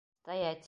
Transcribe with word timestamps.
Стоять! 0.23 0.59